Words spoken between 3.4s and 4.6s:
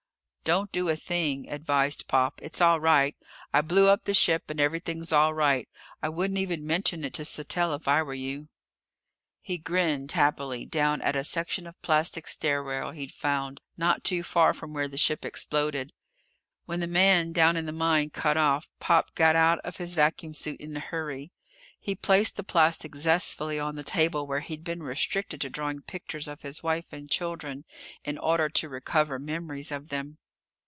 I blew up the ship and